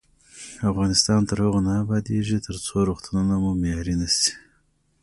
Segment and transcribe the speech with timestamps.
[0.71, 4.31] افغانستان تر هغو نه ابادیږي، ترڅو روغتونونه مو معیاري نشي.